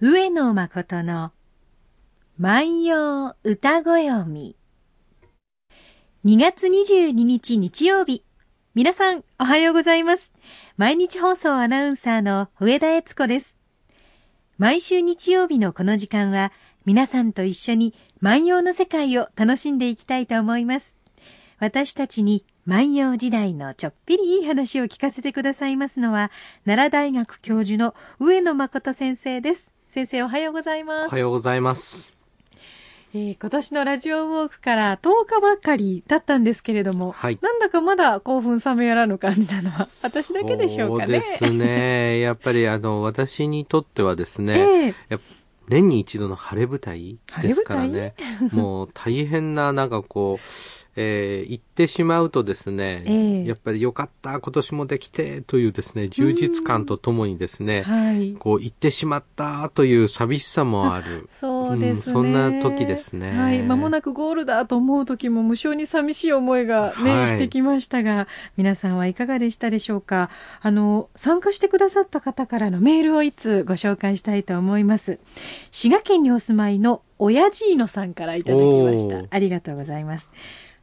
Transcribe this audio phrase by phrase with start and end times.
[0.00, 1.32] 上野誠の
[2.38, 4.54] 万葉歌ごよみ。
[6.24, 8.22] 2月22日日曜日。
[8.76, 10.32] 皆さん、おはようございます。
[10.76, 13.58] 毎日放送アナウンサーの上田悦子です。
[14.56, 16.52] 毎週日曜日のこの時間は、
[16.84, 20.94] 皆さんと一緒に万葉の世界を楽しんでいきたいと思います。
[21.58, 26.30] 私たちに万葉時代のちょっぴりいい話を聞かせてくださいますのは、
[26.64, 29.74] 奈良大学教授の上野誠先生です。
[29.90, 31.08] 先生おはようございます。
[31.08, 32.14] おはようございます。
[33.14, 41.22] えー、今年のラジオウォークから10日ばかりだったんですけれども、はい、なんだかまだ興奮冷めやらぬ感じなのは私だけでしょうかね。
[41.22, 42.20] そうですね。
[42.20, 45.20] やっぱりあの、私にとってはですね、えー、
[45.70, 48.12] 年に一度の晴れ舞台ですからね、
[48.52, 50.44] もう大変ななんかこう、
[51.00, 61.26] えー、行ってしまうとですね、えー、やっぱりよかった、今年もできてというですね、充実感とともにですね、はい、こう行ってしまったという寂しさもある。
[61.30, 63.30] そうですね、うん、そんな時ですね。
[63.30, 68.26] はい、間もなくゴールだと思う時も無性に寂しい思いがね、はい、してきましたが、
[68.56, 70.30] 皆さんはいかがでしたでしょうか？
[70.60, 75.20] あの、参加してくださった方からのメールをいつご紹介したいと思います。
[75.70, 79.24] 滋賀県にお住まいの親父のさんからいただきました。
[79.30, 80.28] ありがとうございます。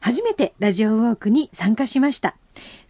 [0.06, 2.38] 初めてラジオウォークに参加しました。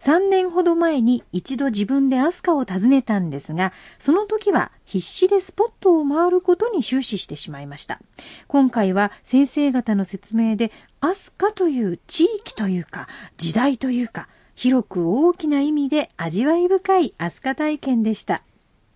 [0.00, 8.02] 3年ほど前に一度自分でアスカを訪ねたんですが、その時は必死でスポットを回ることに終始してしまいました。
[8.48, 18.42] 今回は先生方の説明で、アスカという地域というか、時代というか、広く大きな意味で味わい深いアスカ体験でした。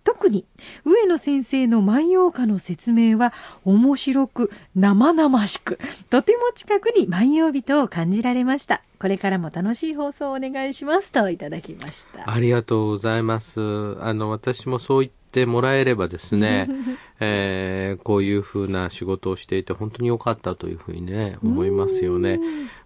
[0.03, 0.45] 特に
[0.85, 3.33] 上野先生の万葉歌の説明は
[3.65, 8.81] 面白く生々しくとても近くに万葉人を感じられました。
[8.99, 12.31] これからも楽しい放送をお願いしますといただきました。
[12.31, 13.59] ありがとうございます。
[13.99, 16.67] あの私もそういってもらえればですね
[17.23, 22.39] えー、こういうふうな仕事をしていて本当に良かったというふうにね、思いますよね。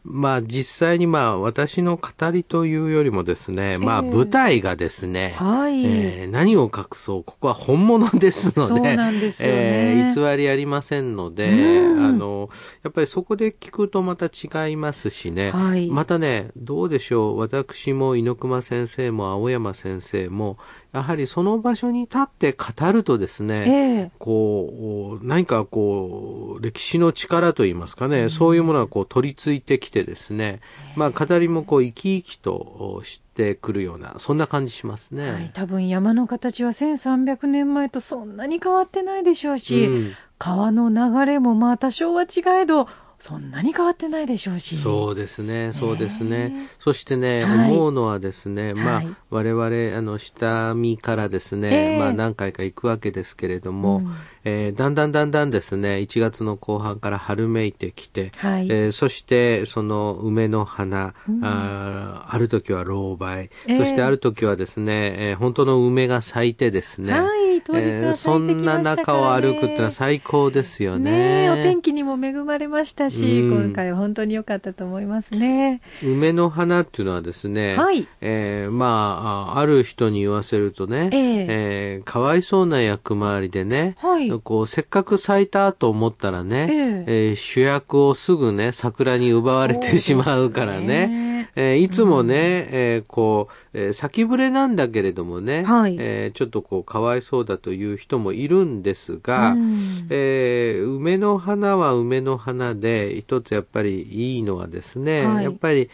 [0.04, 12.50] まあ実際にまあ私の語りというよりもですね、まあ舞台がですね、はい、えー、何を隠そう、ここは本物ですので、そうなんですよね、えー、偽りありませんので、あの、
[12.84, 20.58] やっぱりそこで聞くとまた違いますしね、はい、またね、どうでしょう、私も猪熊先生も青山先生も、
[20.94, 30.62] やはりその場所に立って語るとですね、えー、こう、何かこう、歴史の力といいますかね、うん、そういうものがこう取り付いてきてですね、
[30.96, 35.32] まあ語りもこう生き生きとしてくるような、そんな感じしますね。
[35.32, 42.88] はい、多分山の形は1300年前とそんなに変わってないでしょうし、うん、川の流れもまあ多少は違えど、
[43.20, 44.76] そんなに変わってないでしょうし。
[44.76, 46.36] そうですね、そうですね。
[46.36, 54.16] えー、そしてね、はい、思うのはですね、まあ、はい、我々、あの、下見からですね、えー、まあ、何回か行くわけですけれども、うん。
[54.48, 71.48] えー、だんだんだんだんですね、1月の後半から春めいてきて、はい、えー、そしてその梅の花、うん、あある時は老梅、えー、そしてある時はですね、えー、本当の梅が咲いてですね、はい、当日えー、そんな中を歩くってのは最高ですよね。
[71.48, 75.82] ねお天気にも恵まれましたし、うん、今回は本当に良かったと思いますね。
[76.04, 84.30] 梅の花っていうのはですね、はい、えー、まあ、ある人に言わせるとね、えー、えー、かわいそうな役回りでね、はい。
[84.42, 105.90] こう、せっかく咲いたと思ったらね、えー、えー、主役をすぐね、桜に奪われてしまうからね、えー、いつもね、えー、こう、えー、先ぶれなんだけれどもね、はい、えー、ちょっとこう、かわいそうだという人もいるんですが、うん、えー、梅の花は梅の花で、一つやっぱりいいのはですね、はい、やっぱり、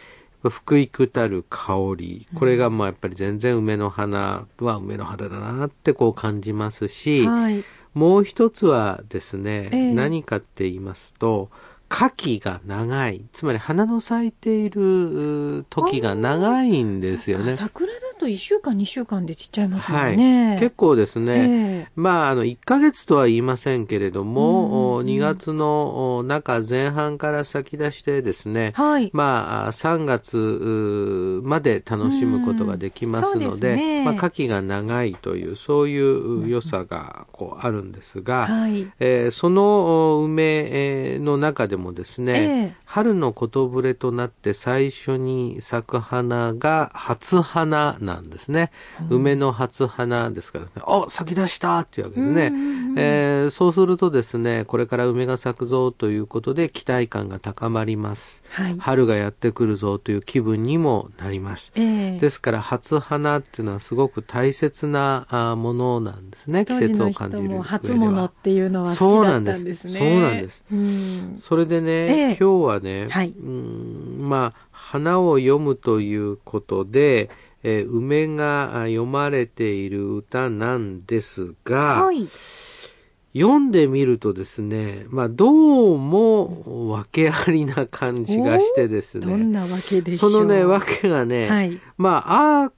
[0.50, 2.26] 福育たる香り。
[2.34, 7.64] これがまあやっぱり全然梅の花は梅の花だなってこう感じますし、はい。
[7.94, 11.50] もう一つはですね、えー、何かって言いますと、
[11.94, 13.22] 夏季が長い。
[13.32, 17.52] つまり花の咲いている時が長いんですよね。
[17.52, 17.86] 桜
[18.22, 20.48] と1週間、2週間で散っちゃいますもんね。
[20.50, 48.70] はい、結構ですね、えー、まあ、あの、1ヶ月とは言いませんけれども、うん、2月の中前半から先出してですね、はい、まあ、3月まで楽しむことができますので、ね、まあ、夏季が長いという、そういう良さがこうあるんですが、はい、えー、その梅の中でももですね、えー、春のことぶれとなって最初に咲く花が初花ななんですね。
[49.08, 52.52] 梅の初花ですからね、あ、咲き出したっていうわけですね。
[52.96, 58.44] えー、そうするとですね、これから梅が咲くぞということで期待感が高まります。
[58.50, 61.72] はい、春がやってくるぞという気分にもなります。
[61.74, 65.26] えー、ですから初花っていうのはすごく大切な
[65.56, 66.64] ものなんですね。
[66.64, 69.90] 季節を感じる初物っていうのは好きだったんですね。
[69.90, 70.64] そうなんです。
[70.68, 71.44] そうなんです。
[71.46, 71.92] それでね、
[72.30, 77.30] えー、今日はね、はい、うんまあ花を読むということで、
[77.62, 82.26] えー、梅が読まれている歌なんですが、はい、
[83.34, 89.26] 読んでみるとですね、まあ、どうも訳ありな感じがしてですね。
[89.26, 90.30] どんなわけでしょう。
[90.30, 92.72] そのね、わけがね、はい、まあ、ああ、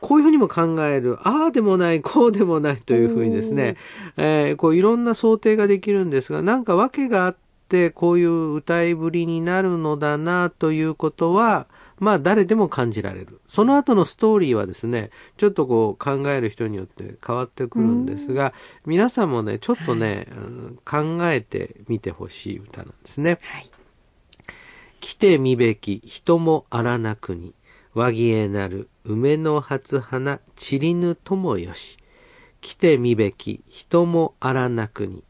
[0.00, 3.76] こういうふうにも考える、ああでもない、こうでもないというふうにですね、
[4.16, 7.36] えー、こういろんな想定ができるんですが、なんか訳があっ
[7.68, 11.68] て、こういう歌いぶりになるのだなということは、
[12.00, 13.40] まあ誰でも感じられる。
[13.46, 18.54] その後のストーリーはですね、ちょっとこう考える人によって変わってくるんですが、
[18.86, 20.26] 皆さんもね、ちょっとね、
[20.86, 23.38] はい、考えてみてほしい歌なんですね。
[23.42, 23.70] はい、
[25.00, 27.54] 来てみべき人もあらなくに、
[27.94, 31.98] 和木へなる梅の初花散りぬともよし。
[32.62, 35.24] 来てみべき人もあらなくに、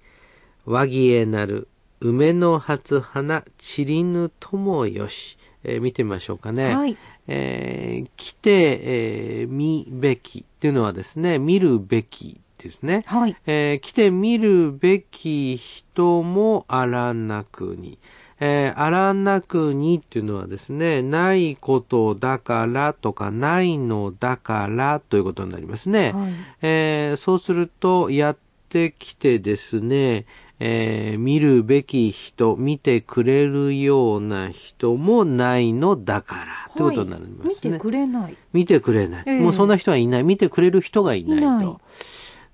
[0.67, 1.69] 和木へなる
[2.01, 5.37] 梅の初花散りぬともよし。
[5.65, 6.75] えー、見てみましょうかね。
[6.75, 6.97] はい、
[7.29, 13.05] えー、来て、えー、見べきっていうのはですね、見るべきですね。
[13.07, 17.99] はい、えー、来て見るべき人もあらなくに。
[18.43, 26.13] えー、あらなくにっていうのはですね、ないことだからとか、ないのだからということになりますね。
[26.13, 28.39] はい、えー、そうすると、やっ
[28.71, 30.25] てきてですね、
[30.63, 37.73] えー、見るべき人、見てくれるような人もないのだから、ってことになりますね。
[37.73, 38.37] 見てくれない。
[38.53, 40.23] 見てくれない、えー、もうそんな人はいない。
[40.23, 41.81] 見てくれる人がいないと。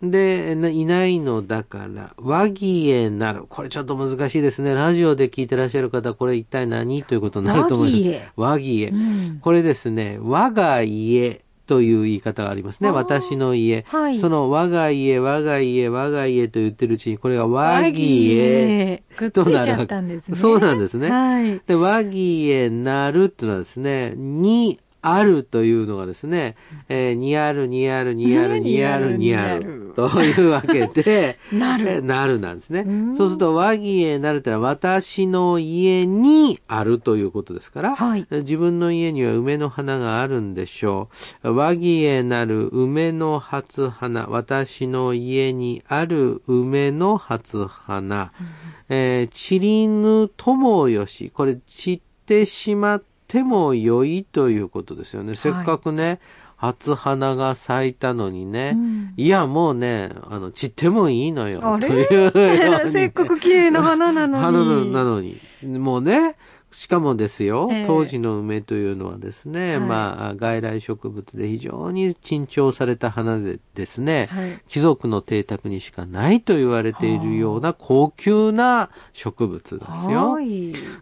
[0.02, 3.44] いで、いないのだから、和議へなる。
[3.48, 4.74] これちょっと難しいですね。
[4.74, 7.02] ラジオで聞いてらっしゃる方、これ一体何？
[7.02, 8.32] ということになると思います。
[8.36, 8.92] 和議へ。
[9.40, 12.90] これですね、我が家という言い方がありますね。
[12.90, 14.18] 私の家、はい。
[14.18, 19.02] その我が家、我が家、我が家と言ってるうちに、これが和議へ
[19.32, 20.02] となる。
[20.02, 21.10] ね、そうなんですね。
[21.10, 26.56] はい、で和議へなるっていうのはですね、にあるというのがですね、
[26.88, 32.02] えー、にある、にある、にある、にある、にある、というわけで、 なる。
[32.02, 32.84] なるなんですね。
[33.16, 41.08] そうすると、和議へなるってのは、私の家にあるということですから、はい、自分の家には梅の花があるんでしょ
[41.44, 41.54] う。
[41.54, 55.34] 和議へなる梅の初花、私の家にある梅の初花、うん、えー、散りぬともよし、これ散ってしまってても良いということですよね。
[55.34, 56.20] せっかくね、
[56.56, 61.60] 初花が咲いたのにね、うん、いや、もうね、あの、散ってもいいのよ。
[61.78, 64.42] という、ね、 せっかく綺麗な花なのに。
[64.42, 65.38] 花なのに。
[65.62, 66.36] もうね、
[66.70, 80.36] しかもですよ、えー、当時の梅というのはですね、はい、まあ、外来植物で非常に珍重された花でですね、はい、貴族の邸宅にしかないと言われているような高級な植物ですよ。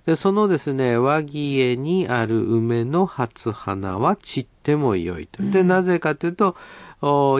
[0.07, 5.43] でそのですね、和木家にある梅の初花は散っても良いと。
[5.43, 6.57] で、なぜかというと、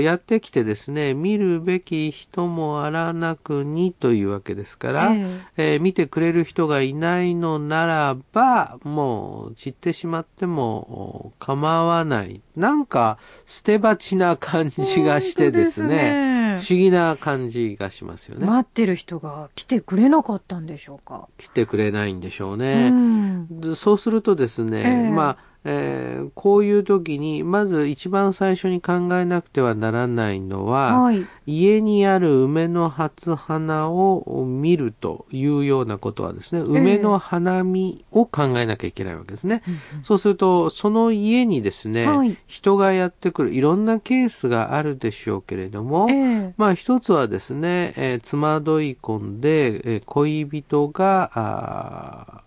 [0.01, 12.43] やってきてですね、見るべき人もあらなくにというわけですから、えー、えー、見てくれる人がいないのならば、もう散ってしまっても構わない。
[12.57, 13.17] なんか
[13.47, 18.47] 捨て鉢な感じがしてですね、不思議な感じがしますよね。
[18.47, 21.29] 待ってる人が来てくれなかったんでしょうか？
[21.39, 22.93] 来てくれないんでしょうね。
[23.63, 39.63] うそうするとですね、えー、まあ、えー、こういう時に、まず一番最初に考えなくてはならないのは、はい、家にある梅の初花を見るというようなことはですね、梅の花見を考えなきゃいけないわけですね。
[39.67, 52.43] えー、そうすると、その家にですね、はい、人がやってくる、いろんなケースがあるでしょうけれども、えー、まあ一つはですね、えー、つまどい込んで、えー、恋人が、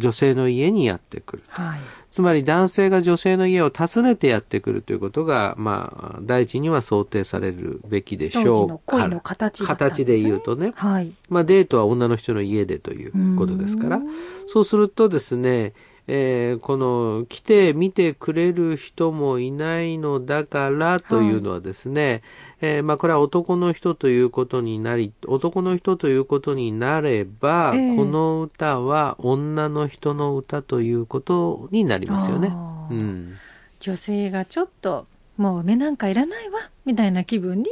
[0.00, 1.42] 女性の家にやってくる。
[1.48, 1.80] はい、
[2.10, 10.72] つまり男性が女性の家を訪ねてやってくるということが、まあ、第一には想定されるべきでしょう恋の形、ね、形で言うとね。
[10.74, 11.12] はい。
[11.28, 14.00] まあ、デートは女の人の家でということですから、
[14.46, 15.74] そうするとですね、
[16.12, 22.22] えー、この来て見てくれる人もいないのだからというのはですね、
[22.60, 32.48] はい、えー、まあこれは男の人ということになり、男の人ということになれば、えー、この歌は女の人の歌ということになりますよね。
[32.48, 33.34] うん。
[33.78, 37.66] 女性がちょっともう梅なんかいらないわみたいな気分に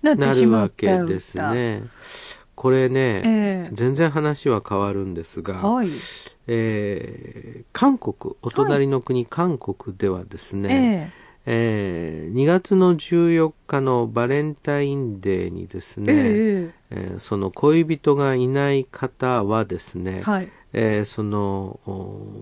[0.00, 1.82] なってしまったわけですね。
[2.62, 5.88] これね、えー、全然話は変わるんですが、はい、
[6.46, 11.12] えー、韓国お隣の国、はい、韓国ではですね、
[11.44, 20.48] えー、えー、2月の14日のバレンタインデーにですね、えー、えー、その恋人がいない方はですね、はい。
[20.72, 21.80] えー、その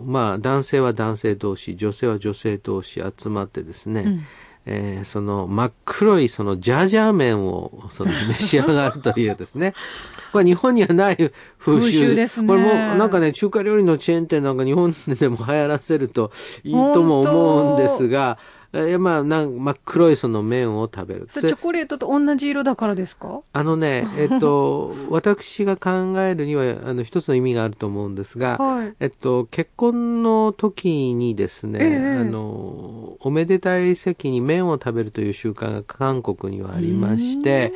[0.05, 4.27] まあ男性は男性同士女性は女性同士集まってですね、うん
[4.67, 9.75] えー、その真っ黒いそのジャージャー麺をその召し上がるというですね。
[10.33, 12.47] これ日本にはない風習ですね。
[12.49, 16.31] これもなんかね、中華料理のチェーン店なんか日本でも流行らせると
[16.63, 18.39] いいとも思うんですが、
[18.73, 21.27] えまあ、なん真っ黒いその麺を食べる。
[21.29, 23.41] チョコレートと同じ色だからですか？
[23.53, 37.73] あのね、 えっと、私が考えるには、あの、一つの意味があると思うんですが、はい、えっと、結婚の時にですね、えー、あの、おめでたい席に麺を食べるという習慣が韓国にはありまして、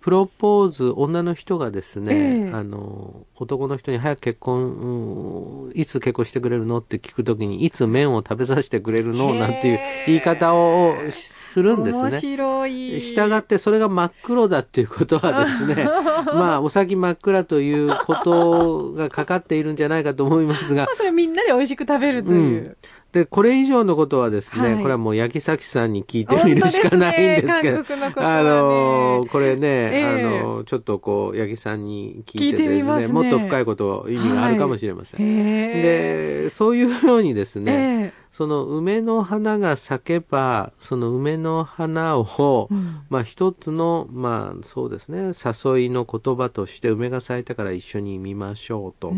[0.00, 9.34] プロポーズ、女の人がですね、えー、あの、男の人に早く結婚、うん、いつ結婚してくれるのって聞くときに、いつ麺を食べさせてくれるの？
[9.34, 12.02] なんていう言い方をするんですね。
[12.02, 13.00] 面白い。
[13.00, 15.84] 従ってそれが真っ黒だっていうことはですね、
[16.32, 20.84] まあ、お先真っ暗ということがかかっているんじゃないかと思いますが。
[20.86, 22.38] まあ、それみんなで美味しく食べるという。
[22.38, 22.76] うん
[23.18, 33.08] で、これ以上のことはですね、はい、これはもう焼き崎さんに聞いてみるしかないんですけど、ねね、あの、これね、えー、あの、ちょっとこう、八木さんに聞いてですね、ね。
[33.08, 35.20] もっと深いこと意味があるかもしれません。
[35.20, 37.97] はい、で、そういうようにですね、えー
[38.30, 49.12] その梅の花が咲けば、その梅の花を、うん、まあ一つの、まあそうですね、誘いの言葉として梅が咲いたから一緒に見ましょうと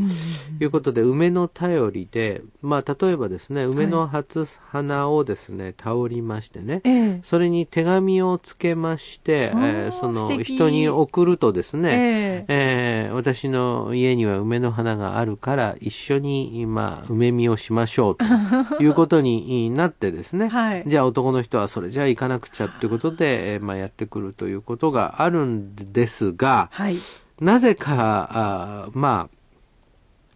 [0.61, 26.97] いうことで、梅の頼りで、まあ例えばですね、梅の初花をですね、たおりましてね、それに手紙をつけまして、えー、その人に送るとですね、えー、えー、私の家には梅の花があるから一緒に、まあ、梅見をしましょうということになってですね、はい、じゃあ男の人はそれじゃあ行かなくちゃっていうことで、えー、まあ、やってくるということがあるんですが、はい、
[27.41, 29.29] なぜか、あま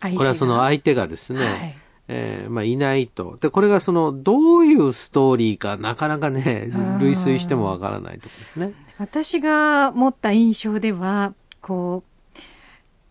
[0.01, 1.79] あ、これはその相手がですね、はい。
[2.09, 3.39] えー、まあ、いないと。
[3.41, 8.75] で、これがその、どういうストーリーか、なかなかね、類推してもわからないとこですね。
[8.99, 12.39] 私が持った印象では、こう、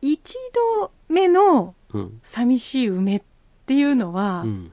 [0.01, 0.35] 一
[0.79, 1.73] 度目の
[2.21, 3.21] 寂しい梅っ
[3.65, 4.72] ていうのは、うん、まあ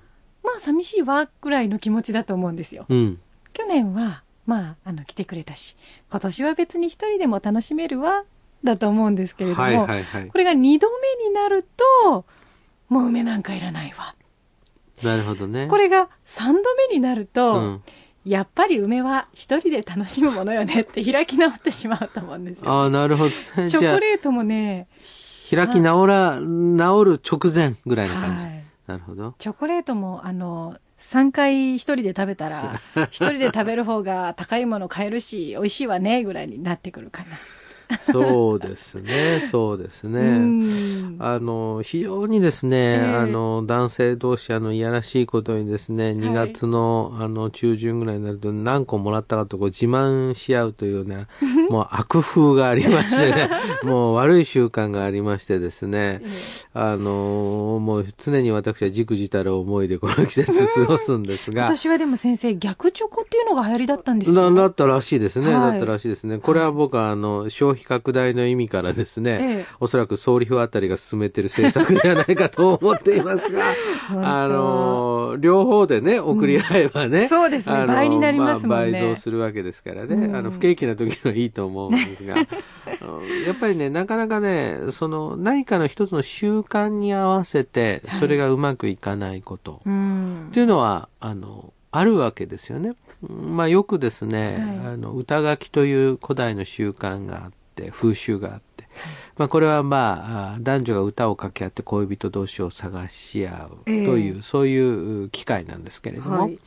[0.61, 2.87] 寂しいわぐらいの気持ちだと思うんですよ。
[2.88, 3.21] うん、
[3.52, 5.76] 去年はまああの来てくれたし
[6.11, 8.25] 今年は別に一人でも楽しめるわ
[8.62, 10.88] だと思うんですけれども、はいはいはい、これが2度
[11.23, 11.67] 目になる
[12.02, 12.26] と
[12.88, 14.14] もう梅なんかいらないわ。
[15.02, 15.67] なるほどね。
[15.67, 17.83] これが3度目になると、うん、
[18.25, 22.71] やっぱり梅は一人で楽しむものよねって開き直ってしまうと思うんですよ。
[22.71, 23.31] ああ、なるほど、
[23.62, 24.88] ね、チョコレートもね、
[25.50, 28.45] 開き直ら、治る直前ぐらいの感じ。
[28.45, 28.60] はい
[28.90, 29.35] なるほど。
[29.38, 37.38] チョコレートも、あの、3回1人で食べたら、1人で食べる方が高いもの買えるし、美味しいわね、ぐらいになってくるかな。
[37.99, 40.40] そうですね、そうですね。
[41.18, 51.26] あの、非常にですね、えー、あの、男性同士、あの、いやらしいことにですね、2月の、あの、中旬ぐらいになると何個もらったかとこう自慢し合うというね、
[51.68, 53.50] もう悪風がありましてね、
[53.82, 56.23] もう悪い習慣がありましてですね、
[56.75, 61.64] あの、もう常に私はじくじたる思いでこの季節過ごすんですが。
[61.64, 64.54] 私はでも先生、逆チョコっていうのが流行りだったんですよ。
[64.54, 66.38] だったらしいですね、はい、だったらしいですね。
[66.38, 73.64] これは僕は、あの、消費費拡大の意味からですね、ええ、おそらく総理府あたりが進めてる政策ではないかと思っていますが、
[74.42, 78.92] あの、両方でね、送り合えばね、うん、そうですね、倍になりますもんね。
[78.92, 82.37] 倍増するわけですからね、うん、あの、不景気な時はいいと思うんですが、
[83.46, 92.94] やっぱりね、なかなかね、その、何かの一つの習慣に合わせて、それがうまくいかないこと、はい、っていうのは、あの、あるわけですよね。
[93.28, 98.88] まあ、よくですね、はい、あの歌書きという古代の習慣があっって風習があって、
[99.37, 106.58] まあ、これはまあ男女が歌を掛け合って恋人同士を探し合うという、えー、そういう機会なんですけれども、はい、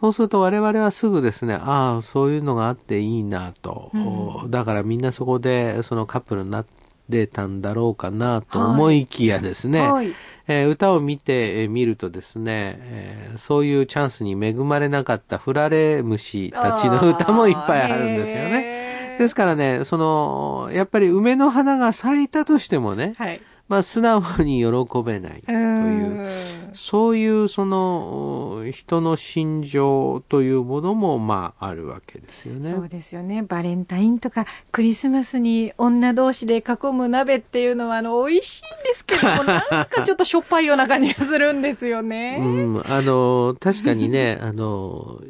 [0.00, 6.64] そうすると我々はすぐですねああそういうのがあっていいなと、うん、だからみんなそこでそのカップルにな
[7.08, 9.90] れたんだろうかなと思いきやですね、はい。
[9.90, 10.14] はい
[10.48, 19.01] えー、歌を見てみるとですね、えー、そういうチャンスに恵まれなかったフラレ虫たちの歌もいっぱいあるんですよね。
[19.22, 26.28] ですからね、その、やっぱり梅の花が咲いたとしてもね、はい、まあ素直に喜べないという。
[26.74, 32.70] そういうその人の心情というものもまああるわけですよね。
[32.70, 33.42] そうですよね。
[33.42, 42.38] バレンタインとかクリスマスに女同士で囲む鍋っていうのはあの美味しいんですけども なんかちょっとしょっぱいような感じがするんですよね。
[42.40, 45.20] うん、あの確かにねあの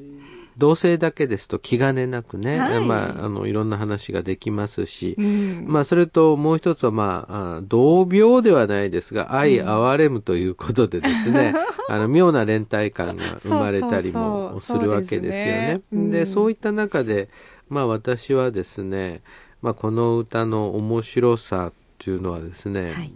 [0.59, 11.55] 同性だけですと気兼ねなくね、はい、まあ、あの、いろんな話ができますし、うん、まあ、それともう一つは、まあ、同病ではないですが、愛哀れむということでですね、
[11.89, 15.83] うん、あの、妙な連帯感が生まれたりもするわけですよね。
[15.93, 16.19] で、ね。
[16.21, 17.29] うん、そういった中で、
[17.69, 19.23] まあ、私はですね、
[19.63, 23.13] まあ、この歌の面白さっていうのはですね、はい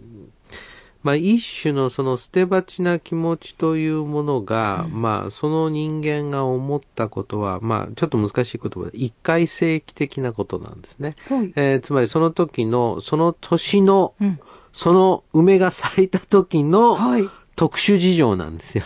[1.07, 11.15] まあ、一種のその捨て鉢な気持ちというものが、うん、まあ、その人間が思ったことは、まあ、ちょっと難しい言葉で、一回正規的なことなんですね。
[11.29, 14.37] はい、えー、つまりその時の、その年の、うん、
[14.73, 18.83] その梅が咲いた時の、はい特殊事情なんですよ。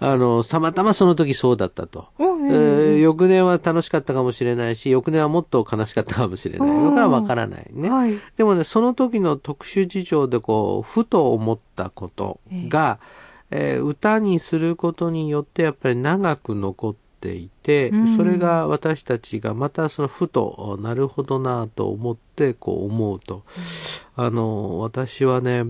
[0.00, 2.08] あの、たまたまその時そうだったと。
[2.18, 6.68] えー、翌年は楽しかったかもしれないし、翌年はもっと悲しかったかもしれない。
[6.68, 8.18] だからわからないね、はい。
[8.36, 12.98] でもね、その時の特殊事情でこう、ふと思ったことが、
[13.52, 23.42] えー、歌にすることによってやっぱり長く残ってていて、それが私たちがまたそのふとなるほどなと思ってこう思うと、
[24.14, 25.64] あの私はね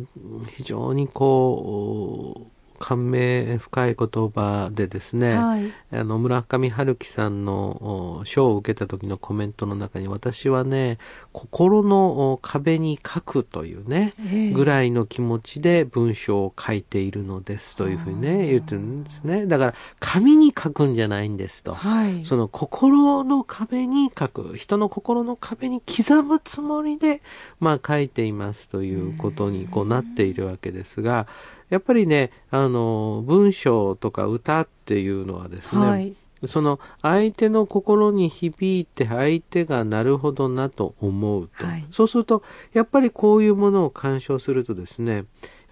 [0.51, 10.99] 非常にこう感銘深い言葉でですね、はい、あの村上春樹さんの賞を受けた時のコメントの中に私はね
[11.33, 19.47] 心の壁に書くというね、えー、ぐらいの気持ちで文章を書いているのですというふうにね言ってるんですね。
[19.47, 27.23] だから紙に書くんじゃないんですと、はい、その心の壁に書く人の心の壁に刻むつもりで
[27.61, 31.27] まあ書いていますということにこうなっているわけですが、
[31.69, 42.43] やっぱりね、あの、文章とか歌っていうのはですね、はい、その相手の心に響いて相手がなるほどなと思うと、はい、そうすると
[42.73, 45.25] やっぱりこういうものを鑑賞するとですね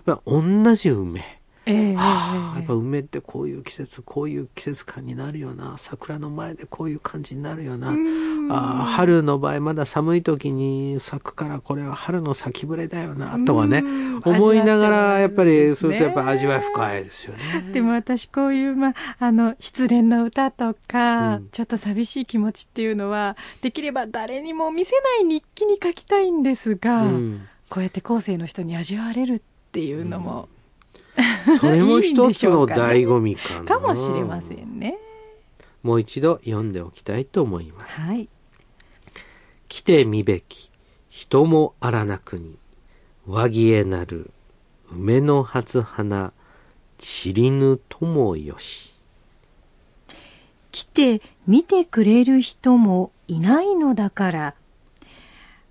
[0.07, 5.77] やっぱ同じ梅えー、はあ、やっぱ梅ってこういう季節こういう季節感になるよな。
[5.79, 7.95] 桜の前でこういう感じになるよな。
[8.51, 13.83] あ春の場合まだ寒い時に咲くからこれは春の咲きぶれだよなとかね。
[14.25, 17.73] 思いながらやっぱりするとやっぱ味わい深いですよね。
[17.73, 30.49] でも私こういう、まあ、あの失恋の歌とか、うん、ちょっと寂しい気持ちっていうのはできれば誰にも見せない日記に書きたいんですが、うん、こうやって後世の人に味わわれるっていうのも、
[31.61, 33.65] それも一つの醍醐味かな。
[33.65, 34.99] かもしれませんね
[35.83, 38.29] もう一度読んでおきたいと思います、はい、
[39.69, 40.71] 来てみべき
[41.09, 42.57] 人もあらなくに
[43.27, 44.31] 和木へなる
[44.91, 46.33] 梅の初花
[46.99, 48.95] 散りぬともよし。
[50.73, 54.55] 来て見てくれる人もいないのだから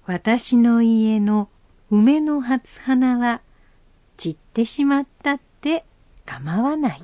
[0.05, 1.49] 私の家の
[1.91, 3.41] 梅の初花は
[4.15, 5.85] 散ってしまったて
[6.25, 7.03] 構わない。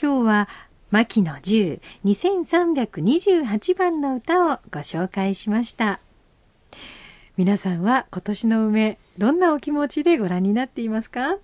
[0.00, 0.48] 今日は
[0.90, 6.00] 牧野十2328番の歌をご紹介しました。
[7.36, 11.36] 皆さんは今年の梅、どんなお気持ちでご覧になっていますか？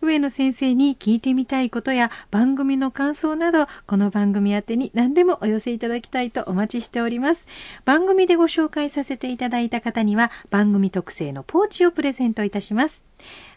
[0.00, 7.46] 上野先生に聞いてみたいことや番組の感想など、この番組宛てに何でもお寄せいただきたいとお待ちしております。
[7.84, 13.04] 番組でご紹介させていただいた方には、番組特製のポーチをプレゼントいたします。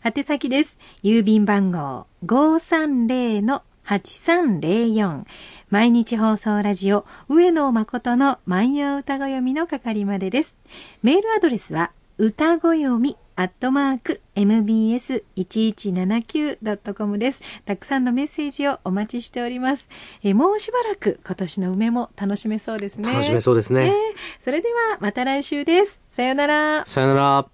[0.06, 0.78] 宛先です。
[1.02, 5.24] 郵便番号530-8304
[5.72, 10.56] 毎日放送ラジオ上野誠の万葉歌子読みの係までです。
[11.02, 17.42] メールアドレスは歌子読みアットマーク mbs1179.com です。
[17.66, 19.90] たくさんのメッセージをお待ちしております。
[20.22, 23.12] えもうしばらく今年の梅も楽しめそうですね。
[23.12, 23.88] 楽しめそうですね。
[23.88, 23.94] えー、
[24.40, 26.00] それではまた来週です。
[26.12, 26.86] さよなら。
[26.86, 27.48] さよなら。